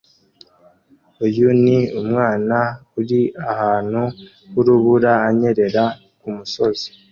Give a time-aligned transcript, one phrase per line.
[1.25, 2.57] Uyu ni umwana
[2.99, 4.03] uri ahantu
[4.51, 5.83] h'urubura anyerera
[6.19, 6.87] kumusozi